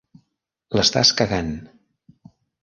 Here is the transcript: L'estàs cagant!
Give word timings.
L'estàs 0.77 1.11
cagant! 1.19 1.53